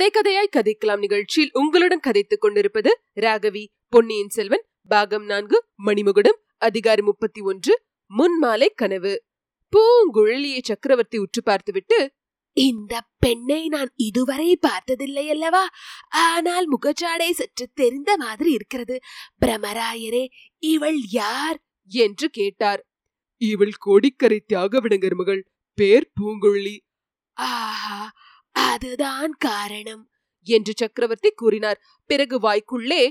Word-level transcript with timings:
கதை 0.00 0.10
கதையாய் 0.12 0.54
கதைக்கலாம் 0.56 0.98
நிகழ்ச்சியில் 0.98 1.50
உங்களுடன் 1.52 2.00
கதைத்துக் 2.00 2.40
கொண்டிருப்பது 2.40 3.00
ராகவி 3.14 3.66
பொன்னியின் 3.88 4.28
செல்வன் 4.28 4.64
பாகம் 4.88 5.24
நான்கு 5.24 5.64
மணிமுகுடம் 5.86 6.38
அதிகாரி 6.58 7.02
முப்பத்தி 7.02 7.40
ஒன்று 7.40 7.82
முன்மாலை 8.06 8.68
கனவு. 8.74 9.24
பூங்குழலியை 9.72 10.58
சக்கரவர்த்தி 10.62 11.18
உற்று 11.18 11.42
பார்த்துவிட்டு 11.42 12.14
இந்த 12.52 13.02
பெண்ணை 13.18 13.68
நான் 13.68 13.92
இதுவரை 13.96 14.56
பார்த்ததில்லை 14.56 15.30
அல்லவா? 15.30 15.68
ஆனால் 16.08 16.68
முகச்சாடை 16.70 17.30
சற்று 17.30 17.68
தெரிந்த 17.74 18.16
மாதிரி 18.16 18.50
இருக்கிறது. 18.50 18.98
பிரமராயரே 19.46 20.26
இவள் 20.58 20.98
யார்? 21.10 21.64
என்று 21.86 22.30
கேட்டார். 22.30 22.88
இவள் 23.36 23.72
கோடிக்கரை 23.78 24.44
தியாகவிடங்கர் 24.52 25.14
மகள் 25.14 25.50
பேர் 25.74 26.10
பூங்குழலி. 26.20 26.78
ஆஹா 27.32 28.19
அதுதான் 28.52 29.32
காரணம் 29.38 30.08
என்று 30.46 30.72
சக்கரவர்த்தி 30.76 31.30
கூறினார். 31.30 31.80
பிறகு 32.06 32.36
வாய்க்குள்ளே 32.40 33.10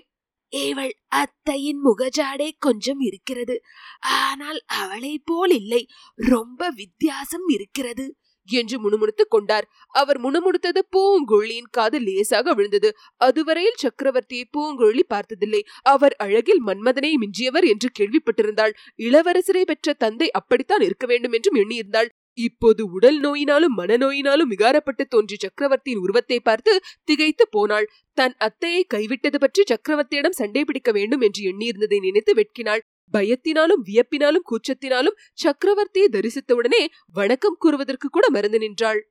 இவள் 0.49 0.93
அத்தையின் 1.07 1.81
முகஜாடை 1.84 2.52
கொஞ்சம் 2.59 2.99
இருக்கிறது. 2.99 3.62
ஆனால் 3.99 4.63
அவளை 4.65 5.21
போல் 5.25 5.49
இல்லை. 5.49 5.88
ரொம்ப 6.15 6.70
வித்தியாசம் 6.70 7.48
இருக்கிறது. 7.48 8.15
என்று 8.49 8.79
முணுமுணுத்துக் 8.79 9.29
கொண்டார். 9.29 9.65
அவர் 9.88 10.20
முணுமுணுத்தது 10.21 10.81
பூங்குழியின் 10.95 11.70
காது 11.71 11.99
லேசாக 11.99 12.53
விழுந்தது. 12.53 12.95
அதுவரையில் 13.15 13.81
சக்கரவர்த்தியை 13.81 14.43
பூங்குழலி 14.57 15.03
பார்த்ததில்லை. 15.07 15.62
அவர் 15.81 16.15
அழகில் 16.15 16.65
மன்மதனை 16.65 17.12
மிஞ்சியவர் 17.13 17.63
என்று 17.63 17.90
கேள்விப்பட்டிருந்தாள். 17.99 18.74
இளவரசரை 18.98 19.62
பெற்ற 19.62 19.93
தந்தை 19.93 20.31
அப்படித்தான் 20.31 20.81
இருக்க 20.81 21.05
வேண்டும் 21.07 21.31
என்றும் 21.31 21.55
எண்ணியிருந்தாள். 21.55 22.09
இப்போது 22.38 22.82
உடல் 22.88 23.20
நோயினாலும் 23.20 23.76
மனநோயினாலும் 23.77 24.52
விகாரப்பட்டு 24.52 25.04
தோன்றிய 25.08 25.38
சக்கரவர்த்தியின் 25.40 25.99
உருவத்தை 25.99 26.40
பார்த்து 26.40 26.74
திகைத்து 27.04 27.46
போனாள். 27.48 27.88
தன் 28.18 28.36
அத்தையை 28.40 28.84
கைவிட்டது 28.94 29.38
பற்றி 29.40 29.63
சக்கரவர்த்தியிடம் 29.63 30.38
சண்டை 30.38 30.63
பிடிக்க 30.63 30.91
வேண்டும் 30.91 31.21
என்று 31.21 31.44
எண்ணியிருந்ததை 31.44 31.99
நினைத்து 31.99 32.34
வெட்கினாள். 32.34 32.84
பயத்தினாலும் 33.13 33.84
வியப்பினாலும் 33.86 34.48
கூச்சத்தினாலும் 34.49 35.20
சக்கரவர்த்தியை 35.44 36.10
தரிசித்தவுடனே 36.12 36.82
வணக்கம் 37.13 37.60
கூறுவதற்கு 37.60 38.08
கூட 38.10 38.26
மறந்து 38.30 38.60
நின்றாள். 38.60 39.02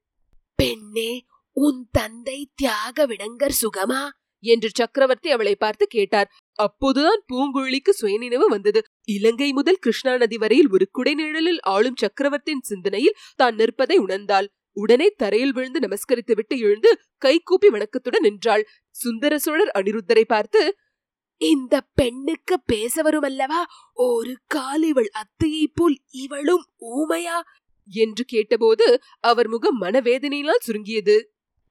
பெண்ணே 0.59 1.13
உன் 1.57 1.83
தந்தை 1.91 2.39
தியாக 2.55 3.07
விடங்கர் 3.07 3.61
சுகமா? 3.63 4.03
என்று 4.45 4.69
சக்கரவர்த்தி 4.75 5.31
அவளை 5.31 5.55
பார்த்து 5.57 5.87
கேட்டார். 5.87 6.29
அப்போதுதான் 6.59 7.23
பூங்குழலிக்கு 7.33 7.91
சுயநினைவு 7.91 8.47
வந்தது. 8.49 8.81
இலங்கை 9.05 9.53
முதல் 9.53 9.81
கிருஷ்ணா 9.81 10.17
நதி 10.17 10.37
வரையில் 10.37 10.71
ஒரு 10.71 10.87
குடைநிழலில் 10.99 11.61
ஆளும் 11.67 12.01
சக்கரவர்த்தியின் 12.01 12.67
சிந்தனையில் 12.67 13.19
தான் 13.37 13.55
நிற்பதை 13.55 13.99
உணர்ந்தாள். 13.99 14.49
உடனே 14.73 15.09
தரையில் 15.17 15.53
விழுந்து 15.53 15.79
நமஸ்கரித்து 15.81 16.35
விட்டு 16.35 16.59
எழுந்து 16.59 16.91
கைகூப்பி 17.19 17.69
வணக்கத்துடன் 17.69 18.23
நின்றாள். 18.23 18.65
சுந்தர 18.91 19.39
சோழர் 19.39 19.73
அனிருத்தரை 19.75 20.25
பார்த்து 20.25 20.63
இந்த 21.41 21.75
பெண்ணுக்கு 21.95 22.55
பேச 22.67 23.03
வரும் 23.03 23.23
அல்லவா 23.23 23.61
ஒரு 23.93 24.33
கால் 24.47 24.83
இவள் 24.83 25.11
அத்தையை 25.13 25.65
போல் 25.75 25.97
இவளும் 26.11 26.65
ஊமையா? 26.97 27.39
என்று 27.89 28.25
கேட்டபோது 28.25 28.87
அவர் 29.21 29.49
முகம் 29.49 29.81
மனவேதனையினால் 29.81 30.65
சுருங்கியது. 30.65 31.17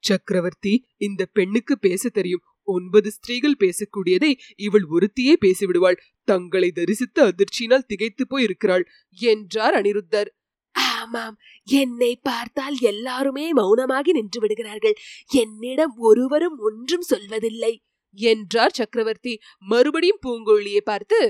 சக்கரவர்த்தி 0.04 0.72
இந்த 0.96 1.22
பெண்ணுக்கு 1.32 1.78
பேச 1.78 2.08
தெரியும். 2.08 2.42
ஒன்பது 2.68 3.08
ஸ்திரீகள் 3.10 3.60
பேசக்கூடியதை 3.60 4.32
இவள் 4.56 4.86
ஒருத்தியே 4.90 5.34
பேசிவிடுவாள். 5.44 5.98
தங்களை 6.28 6.70
தரிசித்த 6.74 7.18
அதிர்ச்சியினால் 7.30 7.86
திகைத்து 7.86 8.24
போய் 8.26 8.42
இருக்கிறாள் 8.42 8.84
என்றார் 9.18 9.74
அனிருத்தர். 9.74 10.30
ஆமாம் 10.74 11.36
என்னை 11.64 12.12
பார்த்தால் 12.22 12.76
எல்லாருமே 12.80 13.46
மௌனமாகி 13.52 14.12
நின்று 14.12 14.40
விடுகிறார்கள். 14.40 14.96
என்னிடம் 15.34 15.94
ஒருவரும் 15.98 16.58
ஒன்றும் 16.58 17.06
சொல்வதில்லை 17.10 17.72
என்றார் 18.18 18.76
சக்கரவர்த்தி. 18.76 19.34
மறுபடியும் 19.66 20.22
பூங்கோழியை 20.26 20.82
பார்த்து 20.84 21.20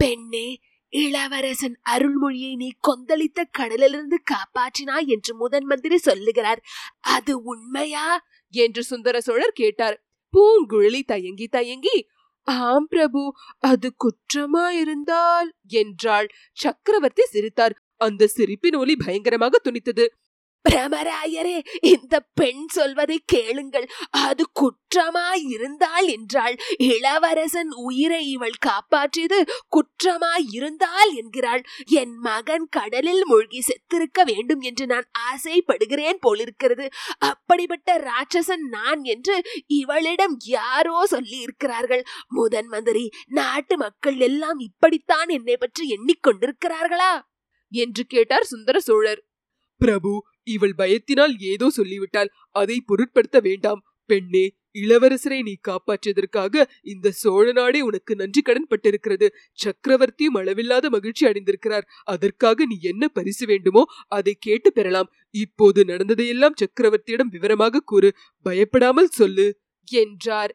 பெண்ணே 0.00 0.46
இளவரசன் 0.92 1.76
அருள்மொழியை 1.90 2.52
நீ 2.56 2.68
கொந்தளித்த 2.88 3.40
கடலிலிருந்து 3.50 4.18
காப்பாற்றினாய் 4.32 5.06
என்று 5.06 5.32
முதன் 5.34 5.64
மந்திரி 5.64 5.96
சொல்லுகிறார். 5.98 6.60
அது 7.08 7.32
உண்மையா? 7.42 8.06
என்று 8.54 8.82
சுந்தர 8.84 9.20
சோழர் 9.20 9.52
கேட்டார். 9.52 9.96
பூங்குழலி 10.34 11.02
தயங்கி 11.06 11.46
தயங்கி 11.48 11.96
ஆம் 12.46 12.86
பிரபு 12.86 13.20
அது 13.58 13.88
குற்றமா 14.04 14.68
இருந்தால் 14.68 15.48
என்றாள். 15.66 16.28
சக்கரவர்த்தி 16.52 17.24
சிரித்தார். 17.24 17.74
அந்த 17.96 18.26
சிரிப்பின் 18.26 18.76
ஒலி 18.76 18.96
பயங்கரமாக 18.96 19.60
துணித்தது. 19.64 20.04
பிரமராயரே 20.70 21.66
இந்த 21.80 22.20
பெண் 22.34 22.66
சொல்வதை 22.66 23.22
கேளுங்கள். 23.26 23.86
அது 24.10 24.44
குற்றமாய் 24.60 25.44
இருந்தால் 25.48 26.06
என்றாள். 26.08 26.56
இளவரசன் 26.76 27.70
உயிரை 27.70 28.30
இவள் 28.30 28.56
காப்பாற்றியது 28.66 29.38
குற்றமாய் 29.76 30.46
இருந்தால் 30.50 31.14
என்கிறாள். 31.14 31.62
என் 31.84 32.14
மகன் 32.18 32.66
கடலில் 32.70 33.24
மூழ்கி 33.24 33.60
செத்திருக்க 33.60 34.22
வேண்டும் 34.24 34.60
என்று 34.60 34.86
நான் 34.86 35.04
ஆசைப்படுகிறேன் 35.12 36.18
போலிருக்கிறது. 36.20 36.88
அப்படிப்பட்ட 37.18 37.98
ராட்சசன் 37.98 38.64
நான் 38.68 39.04
என்று 39.04 39.42
இவளிடம் 39.66 40.36
யாரோ 40.38 41.06
சொல்லி 41.06 41.38
இருக்கிறார்கள் 41.38 42.04
முதன் 42.28 42.66
மந்திரி 42.66 43.10
நாட்டு 43.26 43.76
மக்கள் 43.76 44.18
எல்லாம் 44.18 44.58
இப்படித்தான் 44.58 45.28
என்னை 45.28 45.56
பற்றி 45.56 45.96
எண்ணிக்கொண்டிருக்கிறார்களா? 45.96 47.12
என்று 47.72 48.04
கேட்டார் 48.06 48.44
சுந்தர 48.44 48.80
சோழர். 48.80 49.22
பிரபு 49.80 50.12
இவள் 50.46 50.74
பயத்தினால் 50.78 51.34
ஏதோ 51.44 51.66
சொல்லிவிட்டால் 51.70 52.32
அதை 52.54 52.76
பொருட்படுத்த 52.86 53.38
வேண்டாம். 53.40 53.80
பெண்ணே 54.10 54.44
இளவரசரை 54.74 55.38
நீ 55.42 55.52
காப்பாற்றியதற்காக 55.68 56.64
இந்த 56.84 57.12
சோழ 57.12 57.44
நாடே 57.52 57.80
உனக்கு 57.80 58.12
நன்றி 58.16 58.40
கடன் 58.42 58.68
பட்டிருக்கிறது. 58.70 59.26
சக்கரவர்த்தியும் 59.58 60.38
அளவில்லாத 60.40 60.90
மகிழ்ச்சி 60.90 61.24
அடைந்திருக்கிறார். 61.26 61.86
அதற்காக 62.04 62.66
நீ 62.66 62.76
என்ன 62.82 63.08
பரிசு 63.08 63.46
வேண்டுமோ 63.46 63.82
அதை 64.08 64.34
கேட்டு 64.38 64.72
பெறலாம். 64.72 65.10
இப்போது 65.34 65.82
நடந்ததையெல்லாம் 65.84 66.58
சக்கரவர்த்தியிடம் 66.62 67.32
விவரமாக 67.32 67.84
கூறு. 67.84 68.10
பயப்படாமல் 68.46 69.14
சொல்லு 69.14 69.46
என்றார். 69.88 70.52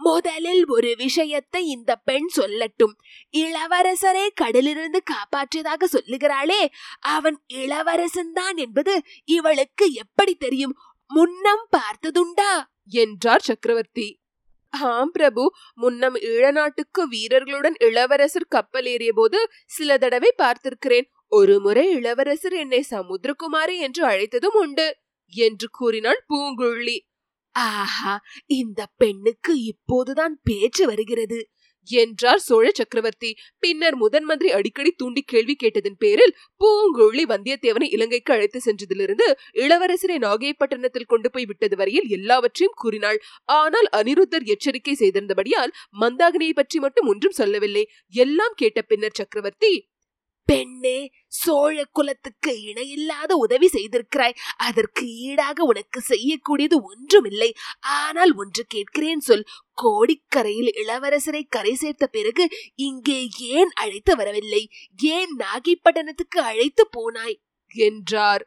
முதலில் 0.00 0.62
ஒரு 0.66 0.90
விஷயத்தை 0.96 1.62
இந்த 1.66 1.96
பெண் 1.96 2.28
சொல்லட்டும். 2.36 2.94
இளவரசரை 3.36 4.26
கடலிலிருந்து 4.34 5.02
காப்பாற்றியதாக 5.10 5.88
சொல்லுகிறாளே 5.92 6.62
அவன் 6.98 7.38
இளவரசன் 7.54 8.32
தான் 8.32 8.56
என்பது 8.56 8.94
இவளுக்கு 9.24 9.86
எப்படி 9.92 10.34
தெரியும்? 10.34 10.74
முன்னம் 11.10 11.66
பார்த்ததுண்டா? 11.76 12.52
என்றார் 12.84 13.40
சக்கரவர்த்தி. 13.40 14.08
ஆம் 14.72 15.10
பிரபு 15.10 15.44
முன்னம் 15.74 16.16
ஈழநாட்டுக்கு 16.30 17.02
வீரர்களுடன் 17.10 17.76
இளவரசர் 17.78 18.46
கப்பல் 18.48 18.86
ஏறிய 18.86 19.12
போது 19.12 19.38
சில 19.66 19.98
தடவை 19.98 20.30
பார்த்திருக்கிறேன். 20.38 21.08
ஒரு 21.28 21.60
முறை 21.60 21.86
இளவரசர் 21.90 22.52
என்னை 22.52 22.84
சமுத்திரகுமாரி 22.90 23.76
என்று 23.78 24.02
அழைத்ததும் 24.06 24.58
உண்டு 24.62 24.86
என்று 25.32 25.68
கூறினாள் 25.70 26.20
பூங்குழலி. 26.28 26.98
ஆஹா 27.54 28.20
இந்த 28.46 28.86
பெண்ணுக்கு 28.96 29.62
இப்போதுதான் 29.62 30.34
பேச்சு 30.42 30.86
வருகிறது 30.86 31.48
என்றார் 31.88 32.38
சோழ 32.38 32.70
சக்கரவர்த்தி. 32.70 33.34
பின்னர் 33.58 33.96
முதன் 33.96 34.24
மந்திரி 34.24 34.50
அடிக்கடி 34.50 34.90
தூண்டி 34.90 35.22
கேள்வி 35.22 35.54
கேட்டதன் 35.54 35.96
பேரில் 35.98 36.34
பூங்குழலி 36.60 37.24
வந்தியத்தேவனை 37.28 37.88
இலங்கைக்கு 37.90 38.34
அழைத்து 38.34 38.60
சென்றதிலிருந்து 38.64 39.26
இளவரசரை 39.54 40.16
நாகைப்பட்டினத்தில் 40.18 41.06
கொண்டு 41.06 41.30
போய் 41.30 41.44
விட்டது 41.44 41.76
வரையில் 41.76 42.08
எல்லாவற்றையும் 42.08 42.76
கூறினாள். 42.76 43.18
ஆனால் 43.44 43.88
அனிருத்தர் 43.92 44.42
எச்சரிக்கை 44.44 44.96
செய்திருந்தபடியால் 44.98 45.74
மந்தாகினியை 46.00 46.50
பற்றி 46.52 46.78
மட்டும் 46.78 47.06
ஒன்றும் 47.06 47.30
சொல்லவில்லை. 47.30 47.84
எல்லாம் 48.14 48.54
கேட்ட 48.56 48.82
பின்னர் 48.82 49.12
சக்கரவர்த்தி 49.12 49.72
பெண்ணே 50.50 50.98
சோழ 51.28 51.84
குலத்துக்கு 51.92 52.52
இணையில்லாத 52.62 53.36
உதவி 53.36 53.68
செய்திருக்கிறாய். 53.72 54.36
அதற்கு 54.56 55.04
ஈடாக 55.06 55.64
உனக்கு 55.64 56.00
செய்யக்கூடியது 56.00 56.76
ஒன்றுமில்லை. 56.82 57.50
ஆனால் 57.80 58.32
ஒன்று 58.34 58.64
கேட்கிறேன் 58.66 59.20
சொல். 59.20 59.46
கோடிக்கரையில் 59.82 60.70
இளவரசரை 60.82 61.42
கரை 61.48 61.74
சேர்த்த 61.74 62.06
பிறகு 62.06 62.46
இங்கே 62.74 63.20
ஏன் 63.38 63.72
அழைத்து 63.74 64.16
வரவில்லை? 64.16 64.62
ஏன் 64.96 65.34
நாகைப்பட்டணத்துக்கு 65.38 66.40
அழைத்து 66.42 66.86
போனாய்? 66.96 67.36
என்றார். 67.70 68.44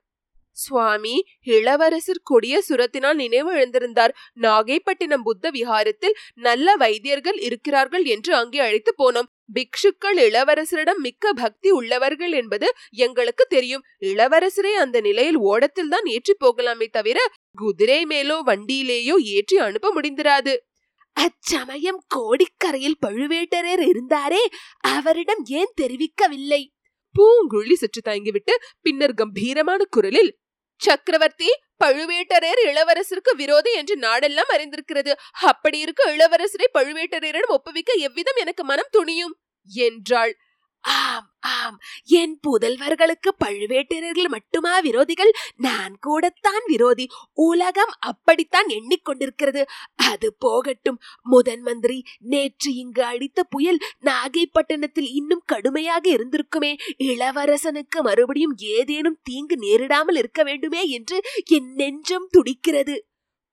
சுவாமி 0.57 1.13
இளவரசர் 1.41 2.21
கொடிய 2.23 2.55
சுரத்தினால் 2.69 3.13
நினைவு 3.13 3.51
எழுந்திருந்தார். 3.55 4.13
நாகைப்பட்டினம் 4.41 5.23
புத்த 5.23 5.49
விஹாரத்தில் 5.49 6.19
நல்ல 6.33 6.75
வைத்தியர்கள் 6.75 7.39
இருக்கிறார்கள் 7.39 8.05
என்று 8.05 8.35
அங்கே 8.35 8.59
அழைத்து 8.59 8.93
போனோம். 8.97 9.29
பிக்ஷுக்கள் 9.49 10.19
இளவரசரிடம் 10.19 10.97
மிக்க 10.97 11.33
பக்தி 11.33 11.69
உள்ளவர்கள் 11.69 12.31
என்பது 12.31 12.67
எங்களுக்கு 12.89 13.45
தெரியும். 13.45 13.83
இளவரசரை 13.99 14.73
அந்த 14.73 15.01
நிலையில் 15.01 15.37
ஓடத்தில் 15.37 15.87
தான் 15.87 16.05
ஏற்றி 16.05 16.35
போகலாமே 16.39 16.87
தவிர 16.91 17.19
குதிரை 17.51 18.05
மேலோ 18.05 18.37
வண்டியிலேயோ 18.45 19.15
ஏற்றி 19.35 19.57
அனுப்ப 19.57 19.91
முடிந்திராது. 19.93 20.53
அச்சமயம் 21.17 21.99
கோடிக்கரையில் 22.15 23.01
பழுவேட்டரர் 23.05 23.83
இருந்தாரே 23.87 24.43
அவரிடம் 24.79 25.43
ஏன் 25.51 25.73
தெரிவிக்கவில்லை? 25.81 26.61
பூங்குழி 27.15 27.73
சற்று 27.73 28.01
தயங்கிவிட்டு 28.01 28.53
பின்னர் 28.81 29.13
கம்பீரமான 29.13 29.81
குரலில் 29.89 30.31
சக்கரவர்த்தி 30.81 31.49
பழுவேட்டரையர் 31.83 32.61
இளவரசருக்கு 32.63 33.35
விரோதி 33.35 33.73
என்று 33.73 33.97
நாடெல்லாம் 33.97 34.51
அறிந்திருக்கிறது. 34.53 35.13
அப்படி 35.41 35.79
இருக்க 35.79 36.15
இளவரசரை 36.15 36.67
பழுவேட்டரையரிடம் 36.73 37.47
ஒப்புவிக்க 37.47 37.93
எவ்விதம் 37.93 38.35
எனக்கு 38.35 38.63
மனம் 38.63 38.89
துணியும்? 38.97 39.35
என்றாள். 39.67 40.37
ஆம் 40.83 41.35
ஆம். 41.39 41.79
என் 42.05 42.39
புதல்வர்களுக்கு 42.47 43.29
பழுவேட்டரர்கள் 43.45 44.27
மட்டுமா 44.27 44.81
விரோதிகள்? 44.81 45.31
நான் 45.55 45.97
கூடத்தான் 45.99 46.61
விரோதி. 46.65 47.07
உலகம் 47.33 47.89
அப்படித்தான் 47.99 48.67
எண்ணிக்கொண்டிருக்கிறது. 48.67 49.63
அது 49.95 50.35
போகட்டும். 50.39 50.99
முதன் 51.23 51.61
மந்திரி 51.61 52.03
நேற்று 52.19 52.73
இங்கு 52.73 53.03
அடித்த 53.03 53.43
புயல் 53.43 53.77
நாகைப்பட்டினத்தில் 54.01 55.09
இன்னும் 55.13 55.41
கடுமையாக 55.45 56.09
இருந்திருக்குமே. 56.09 56.75
இளவரசனுக்கு 56.97 58.01
மறுபடியும் 58.01 58.55
ஏதேனும் 58.57 59.19
தீங்கு 59.23 59.55
நேரிடாமல் 59.55 60.17
இருக்க 60.17 60.43
வேண்டுமே 60.43 60.89
என்று 60.89 61.21
என் 61.45 61.73
நெஞ்சம் 61.73 62.27
துடிக்கிறது. 62.31 63.07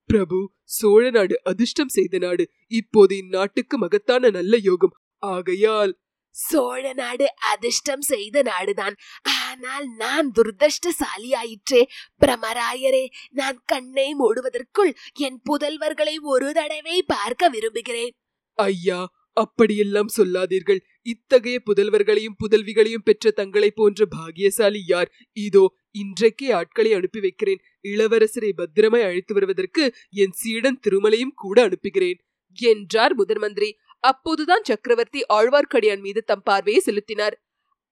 பிரபு 0.05 0.51
சோழ 0.63 1.09
நாடு 1.09 1.41
அதிர்ஷ்டம் 1.43 1.87
செய்த 1.87 2.17
நாடு. 2.17 2.49
இப்போது 2.67 3.15
இந்நாட்டுக்கு 3.15 3.77
மகத்தான 3.77 4.29
நல்ல 4.29 4.57
யோகம். 4.57 4.91
ஆகையால் 5.17 6.00
சோழ 6.35 6.93
நாடு 6.93 7.25
அதிர்ஷ்டம் 7.35 8.01
செய்த 8.01 8.41
நாடுதான். 8.41 8.95
ஆனால் 9.23 9.87
நான் 9.95 10.31
துர்தஷ்டசாலியாயிற்றே. 10.31 11.81
பிரமராயரே 12.25 13.05
நான் 13.31 13.61
கண்ணை 13.65 14.15
மூடுவதற்குள் 14.15 14.93
என் 15.17 15.41
புதல்வர்களை 15.49 16.15
ஒரு 16.21 16.53
தடவை 16.53 17.03
பார்க்க 17.07 17.49
விரும்புகிறேன். 17.49 18.13
ஐயா 18.53 19.19
அப்படியெல்லாம் 19.33 20.07
சொல்லாதீர்கள். 20.07 20.81
இத்தகைய 21.01 21.57
புதல்வர்களையும் 21.65 22.39
புதல்விகளையும் 22.39 23.03
பெற்ற 23.03 23.31
தங்களைப் 23.31 23.75
போன்ற 23.75 24.07
பாகியசாலி 24.15 24.81
யார்? 24.85 25.11
இதோ 25.37 25.63
இன்றைக்கே 25.91 26.51
ஆட்களை 26.51 26.93
அனுப்பி 26.93 27.19
வைக்கிறேன். 27.19 27.61
இளவரசரை 27.83 28.51
பத்திரமாய் 28.51 29.01
அழைத்து 29.01 29.33
வருவதற்கு 29.33 29.93
என் 30.09 30.31
சீடன் 30.31 30.79
திருமலையும் 30.87 31.33
கூட 31.35 31.57
அனுப்புகிறேன். 31.63 32.19
என்றார் 32.57 33.13
முதன்மந்திரி. 33.15 33.69
அப்போதுதான் 34.03 34.63
சக்கரவர்த்தி 34.63 35.21
ஆழ்வார்க்கடியான் 35.33 35.99
மீது 35.99 36.21
தம் 36.23 36.43
பார்வையை 36.43 36.81
செலுத்தினார். 36.81 37.35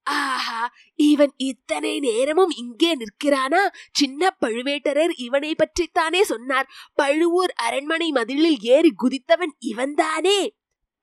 ஆஹா 0.05 0.61
இவன் 0.95 1.33
இத்தனை 1.37 1.99
நேரமும் 1.99 2.49
இங்கே 2.49 2.91
நிற்கிறானா? 2.95 3.61
சின்ன 3.91 4.31
பழுவேட்டரர் 4.45 5.13
இவனை 5.17 5.51
பற்றித்தானே 5.55 6.21
சொன்னார். 6.21 6.69
பழுவூர் 6.93 7.53
அரண்மனை 7.55 8.09
மதிலில் 8.11 8.59
ஏறி 8.61 8.91
குதித்தவன் 9.03 9.53
இவன்தானே? 9.71 10.39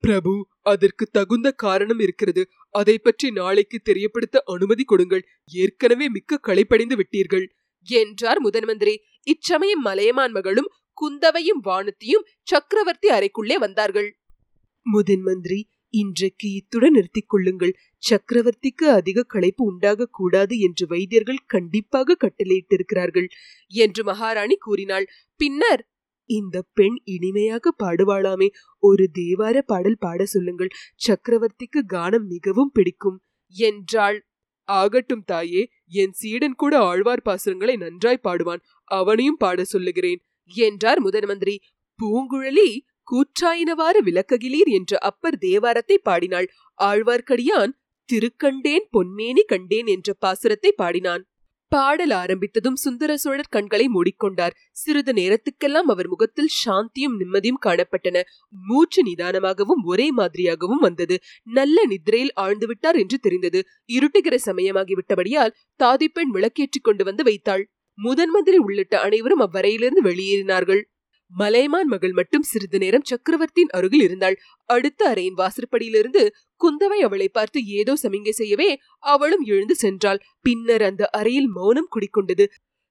பிரபு 0.03 0.33
அதற்கு 0.61 1.05
தகுந்த 1.07 1.47
காரணம் 1.51 1.99
இருக்கிறது. 1.99 2.41
அதை 2.71 2.95
பற்றி 2.97 3.27
நாளைக்கு 3.31 3.77
தெரியப்படுத்த 3.79 4.43
அனுமதி 4.45 4.83
கொடுங்கள். 4.83 5.23
ஏற்கனவே 5.51 6.07
மிக்க 6.07 6.37
களைப்படைந்து 6.37 6.95
விட்டீர்கள். 6.95 7.45
என்றார் 7.87 8.39
முதன் 8.39 8.65
மந்திரி 8.65 8.93
இச்சமயம் 9.23 9.81
மலையமான் 9.81 10.31
மகளும் 10.31 10.69
குந்தவையும் 10.97 11.61
வானத்தியும் 11.65 12.27
சக்கரவர்த்தி 12.43 13.09
அறைக்குள்ளே 13.09 13.55
வந்தார்கள். 13.55 14.09
முதன் 14.87 15.21
மந்திரி 15.21 15.59
இன்றைக்கு 15.93 16.47
இத்துடன் 16.51 16.91
நிறுத்திக் 16.91 17.29
கொள்ளுங்கள். 17.29 17.73
சக்கரவர்த்திக்கு 18.03 18.85
அதிக 18.99 19.25
களைப்பு 19.33 19.63
உண்டாக 19.63 20.09
கூடாது 20.11 20.53
என்று 20.59 20.85
வைத்தியர்கள் 20.87 21.45
கண்டிப்பாக 21.45 22.17
கட்டளையிட்டிருக்கிறார்கள் 22.23 23.27
என்று 23.73 24.01
மகாராணி 24.03 24.57
கூறினாள். 24.57 25.05
பின்னர் 25.39 25.83
இந்த 26.29 26.57
பெண் 26.73 26.97
இனிமையாக 27.05 27.73
பாடுவாளாமே 27.83 28.47
ஒரு 28.83 29.03
தேவார 29.13 29.57
பாடல் 29.61 29.99
பாட 29.99 30.19
சொல்லுங்கள். 30.25 30.71
சக்கரவர்த்திக்கு 31.07 31.81
கானம் 31.95 32.27
மிகவும் 32.27 32.73
பிடிக்கும் 32.73 33.17
என்றாள். 33.55 34.19
ஆகட்டும் 34.69 35.25
தாயே 35.25 35.61
என் 36.01 36.11
சீடன் 36.11 36.55
கூட 36.55 36.73
ஆழ்வார் 36.81 37.25
பாசுரங்களை 37.25 37.75
நன்றாய் 37.77 38.25
பாடுவான் 38.27 38.63
அவனையும் 38.91 39.39
பாட 39.39 39.63
சொல்லுகிறேன் 39.63 40.21
என்றார் 40.53 40.99
முதன் 40.99 41.27
மந்திரி. 41.27 41.55
பூங்குழலி 41.99 42.69
கூற்றாயினவாறு 43.11 43.99
விளக்ககிலீர் 44.03 44.71
என்ற 44.71 44.97
அப்பர் 44.97 45.37
தேவாரத்தை 45.37 45.97
பாடினாள். 46.03 46.47
ஆழ்வார்க்கடியான் 46.79 47.73
திருக்கண்டேன் 48.09 48.85
பொன்மேனி 48.91 49.43
கண்டேன் 49.45 49.87
என்ற 49.87 50.15
பாசுரத்தை 50.25 50.71
பாடினான். 50.75 51.23
பாடல் 51.71 52.09
ஆரம்பித்ததும் 52.09 52.73
சுந்தர 52.73 53.17
சோழர் 53.17 53.49
கண்களை 53.49 53.87
மூடிக்கொண்டார். 53.87 54.53
சிறிது 54.71 55.13
நேரத்துக்கெல்லாம் 55.13 55.89
அவர் 55.89 56.07
முகத்தில் 56.07 56.51
சாந்தியும் 56.65 57.17
நிம்மதியும் 57.19 57.63
காணப்பட்டன. 57.65 58.21
மூச்சு 58.65 59.01
நிதானமாகவும் 59.03 59.81
ஒரே 59.83 60.07
மாதிரியாகவும் 60.17 60.81
வந்தது. 60.81 61.17
நல்ல 61.43 61.85
நித்திரையில் 61.85 62.33
ஆழ்ந்து 62.33 62.67
விட்டார் 62.67 62.95
என்று 62.95 63.17
தெரிந்தது. 63.17 63.61
இருட்டுகிற 63.87 64.37
சமயமாகிவிட்டபடியால் 64.45 65.55
தாதிப்பெண் 65.83 66.31
விளக்கேற்றிக் 66.33 66.83
கொண்டு 66.83 67.03
வந்து 67.03 67.23
வைத்தாள். 67.23 67.65
முதன் 67.97 68.29
மந்திரி 68.29 68.57
உள்ளிட்ட 68.57 68.99
அனைவரும் 68.99 69.39
அவ்வரையிலிருந்து 69.39 70.01
வெளியேறினார்கள். 70.03 70.81
மலைமான் 71.31 71.87
மகள் 71.87 72.11
மட்டும் 72.11 72.41
சிறிது 72.41 72.77
நேரம் 72.79 73.03
சக்கரவர்த்தியின் 73.03 73.73
அருகில் 73.73 74.01
இருந்தாள். 74.01 74.37
அடுத்த 74.69 75.01
அறையின் 75.13 75.37
வாசற்படியிலிருந்து 75.37 76.23
குந்தவை 76.61 76.99
அவளை 76.99 77.27
பார்த்து 77.29 77.59
ஏதோ 77.65 77.93
சமிங்கை 78.03 78.29
செய்யவே 78.31 78.69
அவளும் 79.05 79.43
எழுந்து 79.45 79.75
சென்றாள். 79.81 80.21
பின்னர் 80.41 80.81
அந்த 80.81 81.03
அறையில் 81.11 81.47
மௌனம் 81.47 81.91
குடிக்கொண்டது. 81.95 82.47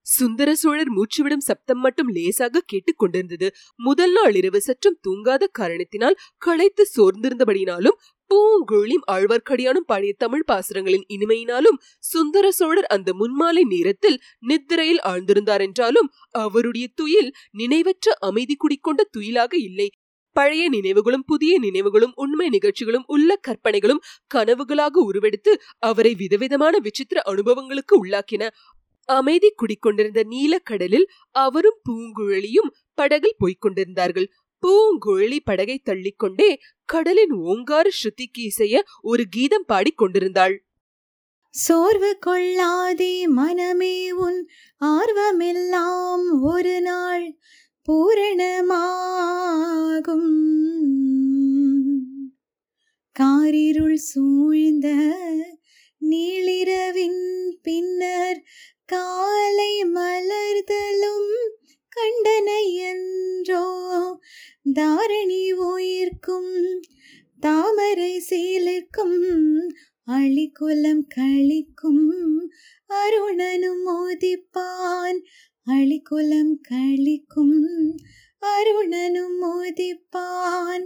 சுந்தர 0.06 0.54
சோழர் 0.54 0.90
மூச்சுவிடும் 0.90 1.44
சப்தம் 1.44 1.80
மட்டும் 1.80 2.08
லேசாக 2.08 2.62
கேட்டுக் 2.66 2.98
கொண்டிருந்தது. 2.98 3.48
முதல் 3.76 4.12
நாள் 4.12 4.34
இரவு 4.34 4.60
சற்றும் 4.60 4.98
தூங்காத 5.08 5.44
காரணத்தினால் 5.52 6.18
களைத்து 6.36 6.84
சோர்ந்திருந்தபடினாலும் 6.96 7.98
பூங்குழியும் 8.30 9.04
ஆழ்வார்க்கடியானும் 9.12 9.86
பழைய 9.86 10.14
தமிழ் 10.18 10.46
பாசுரங்களின் 10.52 11.04
இனிமையினாலும் 11.08 11.78
சுந்தர 11.98 12.50
சோழர் 12.50 12.84
அந்த 12.84 13.12
முன்மாலை 13.12 13.62
நேரத்தில் 13.64 14.18
நித்திரையில் 14.46 15.02
ஆழ்ந்திருந்தார் 15.04 15.60
என்றாலும் 15.60 16.10
அவருடைய 16.30 16.86
துயில் 16.94 17.30
நினைவற்ற 17.50 18.14
அமைதி 18.18 18.56
குடிக்கொண்ட 18.56 19.02
துயிலாக 19.18 19.52
இல்லை. 19.58 19.88
பழைய 20.32 20.68
நினைவுகளும் 20.68 21.24
புதிய 21.26 21.58
நினைவுகளும் 21.58 22.12
உண்மை 22.14 22.48
நிகழ்ச்சிகளும் 22.48 23.06
உள்ள 23.06 23.36
கற்பனைகளும் 23.36 24.02
கனவுகளாக 24.34 25.02
உருவெடுத்து 25.02 25.60
அவரை 25.78 26.14
விதவிதமான 26.14 26.78
விசித்திர 26.78 27.22
அனுபவங்களுக்கு 27.22 28.04
உள்ளாக்கின. 28.04 28.48
அமைதி 29.08 29.52
குடிக்கொண்டிருந்த 29.56 30.20
நீலக்கடலில் 30.30 31.06
அவரும் 31.30 31.80
பூங்குழலியும் 31.88 32.70
படகில் 32.94 33.38
போய்க் 33.38 33.60
கொண்டிருந்தார்கள். 33.60 34.28
பூங்குழலி 34.66 35.38
படகை 35.44 35.78
தள்ளிக்கொண்டே 35.78 36.58
கடலின் 36.84 37.30
ஓங்கார 37.30 37.90
ஸ்ருதிக்கு 37.98 38.38
இசைய 38.38 38.82
ஒரு 39.02 39.24
கீதம் 39.30 39.64
பாடிக் 39.66 39.98
கொண்டிருந்தாள். 39.98 40.56
சோர்வு 41.50 42.18
கொள்ளாதே 42.18 43.26
மனமே 43.26 44.12
உன் 44.12 44.48
ஆர்வமெல்லாம் 44.84 46.26
ஒரு 46.42 46.80
நாள் 46.80 47.26
பூரணமாகும். 47.88 48.64
காரிருள் 53.16 54.00
சூழ்ந்த 54.10 54.88
நீளிரவின் 56.02 57.22
பின்னர் 57.62 58.40
காலை 58.86 59.84
மலர்தலும் 59.94 61.30
கண்டனை 61.96 62.62
என்றோ 62.90 63.64
தாரணி 64.72 65.44
உயிர்க்கும் 65.66 66.54
தாமரை 67.40 68.12
சீலிற்கும் 68.28 69.18
அழிக்குலம் 70.08 71.04
கழிக்கும் 71.16 72.04
அருணனும் 72.90 73.82
மோதிப்பான் 73.86 75.18
அழிக்குலம் 75.66 76.54
கழிக்கும் 76.68 77.58
அருணனும் 78.42 79.36
மோதிப்பான். 79.42 80.84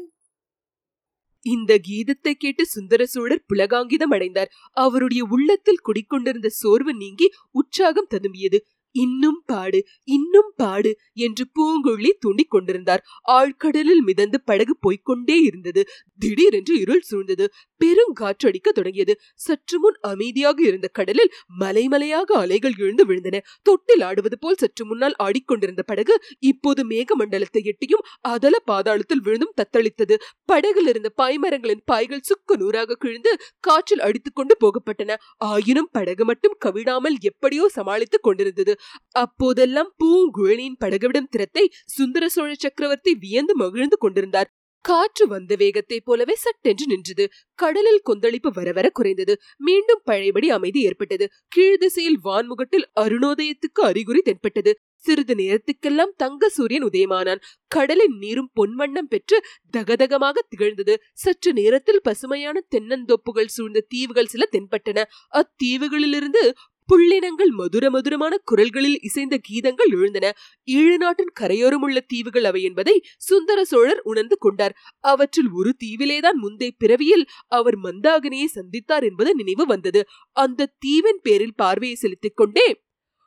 இந்த 1.46 1.72
கீதத்தை 1.88 2.32
கேட்டு 2.34 2.64
சுந்தர 2.66 3.02
சோழர் 3.06 3.46
புலகாங்கிதம் 3.48 4.12
அடைந்தார். 4.12 4.50
அவருடைய 4.76 5.22
உள்ளத்தில் 5.30 5.84
குடிக்கொண்டிருந்த 5.84 6.48
சோர்வு 6.48 6.94
நீங்கி 6.94 7.26
உற்சாகம் 7.50 8.10
ததும்பியது. 8.10 8.60
இன்னும் 8.94 9.42
பாடு 9.46 9.80
இன்னும் 10.04 10.52
பாடு 10.56 10.90
என்று 11.14 11.44
பூங்குழலி 11.58 12.10
தூண்டிக் 12.18 12.50
கொண்டிருந்தார். 12.50 13.02
ஆழ்கடலில் 13.28 14.02
மிதந்து 14.02 14.40
படகு 14.40 14.76
போய்கொண்டே 14.86 15.36
இருந்தது. 15.42 15.82
திடீரென்று 16.16 16.74
இருள் 16.80 17.04
சூழ்ந்தது. 17.10 17.46
பெருங்காற்றடிக்க 17.80 18.68
தொடங்கியது. 18.72 19.14
சற்று 19.34 19.78
முன் 19.78 19.98
அமைதியாக 20.02 20.62
இருந்த 20.62 20.88
கடலில் 20.88 21.32
மலைமலையாக 21.60 22.34
அலைகள் 22.34 22.76
எழுந்து 22.78 23.06
விழுந்தன. 23.06 23.38
தொட்டில் 23.62 24.00
ஆடுவது 24.00 24.38
போல் 24.38 24.54
சற்று 24.54 24.84
முன்னால் 24.84 25.16
ஆடிக்கொண்டிருந்த 25.18 25.82
படகு 25.82 26.16
இப்போது 26.38 26.84
மேகமண்டலத்தை 26.84 27.62
எட்டியும் 27.64 28.04
அதல 28.20 28.54
பாதாளத்தில் 28.66 29.24
விழுந்தும் 29.24 29.54
தத்தளித்தது. 29.60 30.16
படகில் 30.44 30.86
இருந்த 30.86 31.12
பாய்மரங்களின் 31.22 31.84
பாய்கள் 31.84 32.20
சுக்கு 32.20 32.56
நூறாக 32.56 32.94
கிழிந்து 32.94 33.32
காற்றில் 33.60 34.00
அடித்துக்கொண்டு 34.00 34.56
போகப்பட்டன. 34.60 35.16
ஆயினும் 35.36 35.90
படகு 35.92 36.24
மட்டும் 36.24 36.56
கவிழாமல் 36.64 37.16
எப்படியோ 37.20 37.68
சமாளித்துக் 37.68 38.22
கொண்டிருந்தது. 38.22 38.79
அப்போதெல்லாம் 39.10 39.94
பூங்குழலியின் 40.04 40.80
படகுவிடும் 40.80 41.30
திறத்தை 41.30 41.70
சுந்தர 41.86 42.28
சோழ 42.28 42.54
சக்கரவர்த்தி 42.54 43.14
வியந்து 43.14 43.56
மகிழ்ந்து 43.56 43.96
கொண்டிருந்தார். 43.96 44.54
காற்று 44.84 45.26
வந்த 45.26 45.54
வேகத்தைப் 45.54 46.04
போலவே 46.04 46.34
சட்டென்று 46.34 46.86
நின்றது. 46.86 47.28
கடலில் 47.54 48.00
கொந்தளிப்பு 48.02 48.50
வர 48.52 48.72
வர 48.72 48.90
குறைந்தது. 48.90 49.38
மீண்டும் 49.56 50.00
பழையபடி 50.04 50.50
அமைதி 50.50 50.82
ஏற்பட்டது. 50.82 51.28
கீழ் 51.48 51.76
திசையில் 51.76 52.18
வான்முகட்டில் 52.24 52.86
அருணோதயத்துக்கு 53.00 53.80
அறிகுறி 53.82 54.20
தென்பட்டது. 54.20 54.78
சிறிது 54.96 55.34
நேரத்துக்கெல்லாம் 55.34 56.14
தங்க 56.16 56.48
சூரியன் 56.48 56.84
உதயமானான். 56.84 57.40
கடலின் 57.66 58.16
நீரும் 58.16 58.50
பொன்வண்ணம் 58.60 59.08
பெற்று 59.08 59.42
தகதகமாக 59.76 60.38
திகழ்ந்தது. 60.48 61.02
சற்று 61.14 61.52
நேரத்தில் 61.52 62.00
பசுமையான 62.02 62.64
தென்னந்தோப்புகள் 62.74 63.46
சூழ்ந்த 63.46 63.84
தீவுகள் 63.88 64.26
சில 64.26 64.48
தென்பட்டன. 64.52 65.04
அத்தீவுகளிலிருந்து 65.32 66.52
புள்ளினங்கள் 66.90 67.50
மதுர 67.50 67.90
மதுரமான 67.90 68.38
குரல்களில் 68.44 68.98
இசைந்த 69.00 69.40
கீதங்கள் 69.48 69.90
எழுந்தன. 69.90 70.32
ஈழ 70.66 70.96
நாட்டின் 70.96 71.32
கரையோரமுள்ள 71.40 72.00
தீவுகள் 72.06 72.44
அவை 72.44 72.62
என்பதை 72.62 73.02
சுந்தர 73.18 73.64
சோழர் 73.64 74.00
உணர்ந்து 74.02 74.38
கொண்டார். 74.38 74.76
அவற்றில் 75.00 75.50
ஒரு 75.50 75.76
தீவிலேதான் 75.84 76.38
முந்தை 76.42 76.70
பிறவியில் 76.78 77.26
அவர் 77.46 77.78
மந்தாகினியை 77.78 78.46
சந்தித்தார் 78.54 79.02
என்பது 79.02 79.34
நினைவு 79.34 79.66
வந்தது. 79.66 80.06
அந்த 80.32 80.72
தீவின் 80.78 81.20
பேரில் 81.22 81.54
பார்வையை 81.54 81.96
செலுத்திக் 81.96 82.36
கொண்டே 82.36 82.82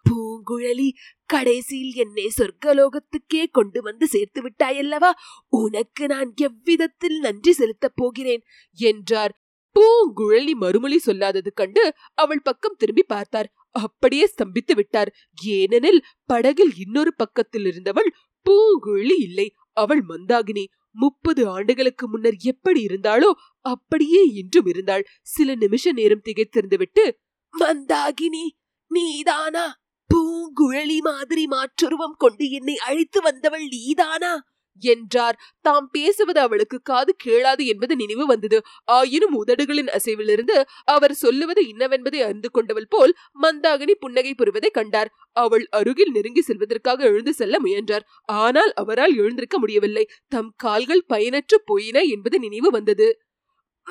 பூங்குழலி 0.10 0.89
கடைசியில் 1.25 1.93
என்னை 1.93 2.32
சொர்க்கலோகத்துக்கே 2.38 3.46
கொண்டு 3.51 3.82
வந்து 3.82 4.08
சேர்த்து 4.08 4.41
விட்டாயல்லவா? 4.41 5.12
உனக்கு 5.50 6.08
நான் 6.08 6.34
எவ்விதத்தில் 6.36 7.20
நன்றி 7.20 7.51
செலுத்தப் 7.51 7.96
போகிறேன்? 7.96 8.43
என்றார். 8.74 9.42
பூங்குழலி 9.75 10.53
மறுமொழி 10.53 10.98
சொல்லாதது 11.06 11.51
கண்டு 11.53 11.84
அவள் 12.13 12.42
பக்கம் 12.42 12.77
திரும்பி 12.77 13.03
பார்த்தார். 13.03 13.50
அப்படியே 13.75 14.25
ஸ்தம்பித்து 14.34 14.74
விட்டார். 14.75 15.10
ஏனெனில் 15.44 16.01
படகில் 16.25 16.74
இன்னொரு 16.77 17.13
பக்கத்தில் 17.15 17.65
இருந்தவள் 17.65 18.10
பூங்குழலி 18.46 19.18
இல்லை. 19.20 19.48
அவள் 19.74 20.03
மந்தாகினி. 20.08 20.65
முப்பது 20.96 21.50
ஆண்டுகளுக்கு 21.50 22.06
முன்னர் 22.08 22.36
எப்படி 22.42 22.86
இருந்தாளோ 22.86 23.30
அப்படியே 23.65 24.24
இன்றும் 24.34 24.65
இருந்தாள். 24.65 25.06
சில 25.22 25.56
நிமிஷ 25.56 25.92
நேரம் 25.92 26.25
திகைத்திருந்து 26.25 26.77
விட்டு 26.77 27.06
மந்தாகினி 27.53 28.46
நீதானா? 28.92 29.65
பூங்குழலி 30.10 30.98
மாதிரி 31.00 31.44
மாற்றுருவம் 31.48 32.18
கொண்டு 32.18 32.50
என்னை 32.50 32.75
அழைத்து 32.77 33.22
வந்தவள் 33.22 33.65
நீதானா? 33.68 34.34
என்றார். 34.82 35.38
தாம் 35.62 35.89
பேசுவது 35.92 36.39
அவளுக்கு 36.39 36.82
காது 36.82 37.15
கேளாது 37.25 37.65
என்பது 37.65 37.96
நினைவு 37.96 38.25
வந்தது. 38.25 38.58
ஆயினும் 38.92 39.36
உதடுகளின் 39.44 39.89
அசைவிலிருந்து 39.89 40.58
அவர் 40.84 41.13
சொல்லுவது 41.13 41.63
இன்னவென்பதை 41.68 42.22
அறிந்து 42.24 42.51
கொண்டவள் 42.51 42.89
போல் 42.89 43.13
மந்தாகினி 43.42 43.96
புன்னகை 44.00 44.34
புரிவதை 44.34 44.70
கண்டார். 44.70 45.12
அவள் 45.36 45.68
அருகில் 45.70 46.12
நெருங்கி 46.12 46.42
செல்வதற்காக 46.42 47.03
எழுந்து 47.03 47.34
செல்ல 47.34 47.60
முயன்றார். 47.60 48.06
ஆனால் 48.39 48.74
அவரால் 48.74 49.15
எழுந்திருக்க 49.15 49.60
முடியவில்லை. 49.60 50.06
தம் 50.27 50.53
கால்கள் 50.58 51.06
பயனற்று 51.13 51.56
போயின 51.65 52.01
என்பது 52.01 52.39
நினைவு 52.39 52.70
வந்தது. 52.70 53.08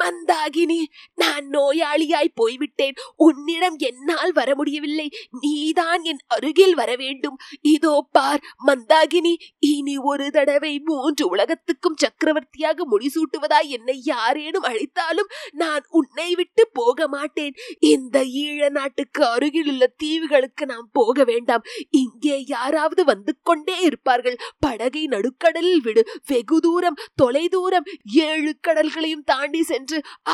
மந்தாகினி 0.01 0.81
நான் 1.15 1.47
நோயாளியாய் 1.49 2.31
போய்விட்டேன். 2.35 2.97
உன்னிடம் 3.17 3.77
என்னால் 3.79 4.33
வர 4.33 4.55
முடியவில்லை 4.55 5.09
நீதான் 5.41 6.03
என் 6.03 6.23
அருகில் 6.27 6.75
வர 6.75 6.97
வேண்டும் 6.97 7.37
இதோ 7.61 8.07
பார் 8.13 8.43
மந்தாகினி 8.67 9.35
இனி 9.59 9.97
ஒரு 9.99 10.31
தடவை 10.31 10.73
மூன்று 10.85 11.29
உலகத்துக்கும் 11.29 11.97
சக்கரவர்த்தியாக 11.97 12.87
முடிசூட்டுவதாய் 12.91 13.69
என்னை 13.69 13.97
யாரேனும் 14.05 14.63
அழைத்தாலும் 14.63 15.31
நான் 15.53 15.85
உன்னை 15.91 16.35
விட்டு 16.35 16.69
போக 16.73 17.09
மாட்டேன். 17.09 17.55
இந்த 17.79 18.25
ஈழ 18.25 18.71
நாட்டுக்கு 18.71 19.23
அருகில் 19.27 19.69
உள்ள 19.69 19.87
தீவுகளுக்கு 19.97 20.67
நாம் 20.67 20.89
போக 20.93 21.25
வேண்டாம். 21.25 21.65
இங்கே 21.91 22.43
யாராவது 22.47 23.05
வந்து 23.05 23.33
கொண்டே 23.43 23.77
இருப்பார்கள். 23.81 24.39
படகை 24.59 25.05
நடுக்கடலில் 25.07 25.83
விடு. 25.83 26.05
வெகு 26.27 26.61
தூரம் 26.61 27.01
தொலை 27.15 27.49
தூரம் 27.49 27.89
ஏழு 28.29 28.53
கடல்களையும் 28.69 29.25
தாண்டி 29.25 29.63
சென்று 29.63 29.82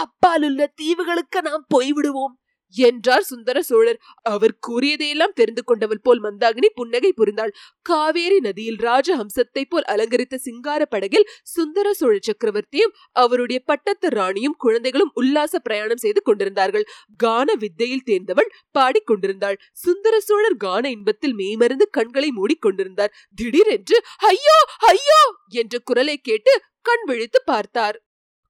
அப்பாலுள்ள 0.03 0.61
தீவுகளுக்கு 0.75 1.41
நாம் 1.45 1.65
போய்விடுவோம் 1.75 2.35
என்றார் 2.75 3.27
சுந்தர 3.29 3.59
சோழர். 3.63 3.99
அவர் 4.27 4.55
கூறியதையெல்லாம் 4.61 5.35
தெரிந்து 5.37 5.63
கொண்டவள் 5.65 6.03
போல் 6.03 6.21
மந்தாகினி 6.25 6.69
புன்னகை 6.75 7.11
புரிந்தாள். 7.13 7.53
காவேரி 7.87 8.39
நதியில் 8.41 8.81
ராஜஹம்சத்தை 8.83 9.63
போல் 9.65 9.87
அலங்கரித்த 9.87 10.39
சிங்கார 10.39 10.83
படகில் 10.87 11.27
சுந்தர 11.55 11.93
சோழ 11.93 12.15
சக்கரவர்த்தியும் 12.21 12.93
அவருடைய 13.17 13.61
பட்டத்து 13.67 14.09
ராணியும் 14.11 14.57
குழந்தைகளும் 14.59 15.15
உல்லாச 15.15 15.55
பிரயாணம் 15.59 16.03
செய்து 16.05 16.23
கொண்டிருந்தார்கள். 16.23 16.87
கான 17.21 17.49
வித்தையில் 17.63 18.07
தேர்ந்தவள் 18.07 18.51
பாடிக்கொண்டிருந்தாள் 18.75 19.59
சுந்தர 19.85 20.15
சோழர் 20.21 20.59
கான 20.59 20.85
இன்பத்தில் 20.91 21.37
மெய்மறந்து 21.41 21.87
கண்களை 21.91 22.31
மூடிக்கொண்டிருந்தார் 22.39 23.15
திடீரென்று 23.39 23.99
ஐயோ 24.29 24.59
ஐயோ! 24.89 25.21
என்ற 25.55 25.75
குரலை 25.85 26.17
கேட்டு 26.21 26.53
கண் 26.85 27.05
விழித்து 27.09 27.41
பார்த்தார். 27.47 27.97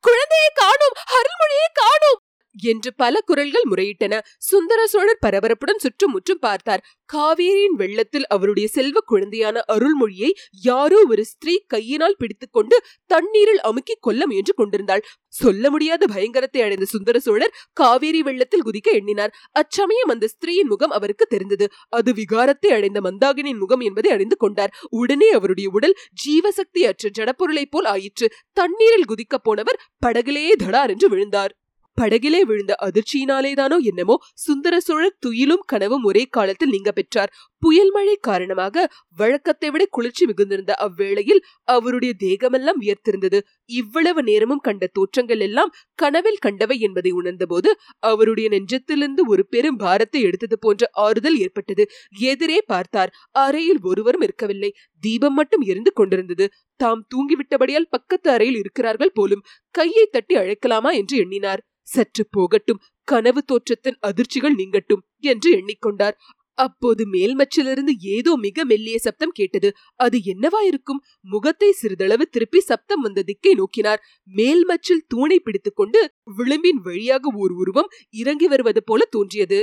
குழந்தையை 0.00 0.50
காணும் 0.55 0.97
அருள்மொழியை 1.07 1.69
காணும். 1.73 2.21
என்று 2.62 2.94
பல 2.94 3.20
குரல்கள் 3.20 3.62
முறையிட்டன. 3.70 4.20
சுந்தர 4.38 4.86
சோழர் 4.86 5.18
பரபரப்புடன் 5.26 5.76
சுற்றும் 5.76 6.10
முற்றும் 6.10 6.38
பார்த்தார். 6.38 6.84
காவேரியின் 7.12 7.76
வெள்ளத்தில் 7.76 8.26
அவருடைய 8.26 8.68
செல்வ 8.68 8.98
குழந்தையான 9.10 9.60
அருள்மொழியை 9.72 10.30
யாரோ 10.62 11.04
ஒரு 11.08 11.24
ஸ்திரீ 11.24 11.58
கையினால் 11.66 12.14
பிடித்துக்கொண்டு 12.18 12.82
தண்ணீரில் 13.06 13.60
அமுக்கி 13.60 13.94
கொல்ல 14.00 14.26
முயன்று 14.26 14.54
கொண்டிருந்தாள். 14.54 15.04
சொல்ல 15.26 15.70
முடியாத 15.70 16.06
பயங்கரத்தை 16.06 16.62
அடைந்த 16.62 16.84
சுந்தர 16.84 17.18
சோழர் 17.18 17.54
காவேரி 17.72 18.22
வெள்ளத்தில் 18.22 18.62
குதிக்க 18.62 18.92
எண்ணினார். 18.92 19.34
அச்சமயம் 19.52 20.08
அந்த 20.08 20.28
ஸ்திரீயின் 20.28 20.66
முகம் 20.66 20.90
அவருக்கு 20.90 21.26
தெரிந்தது. 21.26 21.68
அது 21.88 22.12
விகாரத்தை 22.12 22.66
அடைந்த 22.66 23.00
மந்தாகினின் 23.00 23.58
முகம் 23.58 23.80
என்பதை 23.80 24.10
அறிந்து 24.10 24.36
கொண்டார். 24.36 24.72
உடனே 24.90 25.30
அவருடைய 25.30 25.70
உடல் 25.70 25.96
ஜீவசக்தி 26.26 26.84
அற்ற 26.86 27.10
ஜடப்பொருளைப் 27.18 27.70
போல் 27.70 27.84
ஆயிற்று. 27.84 28.32
தண்ணீரில் 28.52 29.04
குதிக்கப் 29.04 29.44
போனவர் 29.44 29.80
படகிலேயே 30.06 30.52
தடார் 30.58 30.88
என்று 30.88 31.08
விழுந்தார். 31.08 31.54
படகிலே 32.00 32.40
விழுந்த 32.40 32.73
அதிர்ச்சியினாலேதானோ 32.83 33.76
என்னமோ 33.83 34.17
சுந்தர 34.35 34.81
சோழர் 34.81 35.17
துயிலும் 35.21 35.64
கனவும் 35.73 36.02
ஒரே 36.02 36.25
காலத்தில் 36.31 36.69
நீங்க 36.69 36.93
பெற்றார். 36.93 37.33
புயல் 37.62 37.90
மழை 37.90 38.14
காரணமாக 38.20 38.84
வழக்கத்தை 39.16 39.68
விட 39.70 39.82
குளிர்ச்சி 39.90 40.24
மிகுந்திருந்த 40.26 40.72
அவ்வேளையில் 40.78 41.40
அவருடைய 41.68 42.12
தேகமெல்லாம் 42.20 42.80
வியர்த்திருந்தது 42.80 43.38
இவ்வளவு 43.70 44.22
நேரமும் 44.22 44.62
கண்ட 44.62 44.86
தோற்றங்கள் 44.92 45.42
எல்லாம் 45.48 45.72
கனவில் 45.98 46.40
கண்டவை 46.40 46.76
என்பதை 46.78 47.12
உணர்ந்தபோது 47.12 47.70
அவருடைய 48.02 48.48
நெஞ்சத்திலிருந்து 48.48 49.24
ஒரு 49.26 49.44
பெரும் 49.46 49.76
பாரத்தை 49.76 50.22
எடுத்தது 50.22 50.58
போன்ற 50.58 50.90
ஆறுதல் 50.98 51.38
ஏற்பட்டது. 51.38 51.84
எதிரே 52.26 52.58
பார்த்தார். 52.66 53.12
அறையில் 53.38 53.80
ஒருவரும் 53.82 54.24
இருக்கவில்லை. 54.28 54.70
தீபம் 55.02 55.34
மட்டும் 55.34 55.64
எரிந்து 55.68 55.92
கொண்டிருந்தது. 55.92 56.46
தாம் 56.80 57.02
தூங்கிவிட்டபடியால் 57.14 57.90
பக்கத்து 57.90 58.28
அறையில் 58.30 58.60
இருக்கிறார்கள் 58.60 59.14
போலும் 59.14 59.44
கையை 59.74 60.06
தட்டி 60.08 60.36
அழைக்கலாமா 60.36 60.92
என்று 60.92 61.16
எண்ணினார். 61.16 61.62
சற்று 61.88 62.22
போகட்டும். 62.30 62.80
கனவு 63.08 63.40
தோற்றத்தின் 63.44 64.00
அதிர்ச்சிகள் 64.08 64.56
நீங்கட்டும் 64.58 65.02
என்று 65.24 65.50
எண்ணிக்கொண்டார். 65.58 66.16
அப்போது 66.58 67.02
மேல்மச்சிலிருந்து 67.12 67.92
ஏதோ 68.00 68.36
மிக 68.36 68.64
மெல்லிய 68.64 68.98
சப்தம் 68.98 69.34
கேட்டது. 69.34 69.68
அது 69.96 70.18
என்னவா 70.24 70.60
இருக்கும்? 70.66 71.00
முகத்தை 71.20 71.70
சிறிதளவு 71.72 72.28
திருப்பி 72.28 72.60
சப்தம் 72.60 73.00
வந்த 73.00 73.22
திக்கை 73.22 73.54
நோக்கினார். 73.54 74.00
மேல்மச்சில் 74.34 75.06
தூணை 75.08 75.38
பிடித்துக்கொண்டு 75.40 76.02
விளிம்பின் 76.36 76.80
வழியாக 76.82 77.30
ஓர் 77.34 77.52
உருவம் 77.52 77.90
இறங்கி 78.10 78.48
வருவது 78.48 78.82
போல 78.84 79.04
தோன்றியது. 79.10 79.60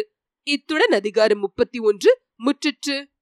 இத்துடன் 0.47 0.91
அதிகாரம் 0.91 1.39
முப்பத்தி 1.39 1.79
ஒன்று 1.79 2.11
முற்றிற்று. 2.45 2.95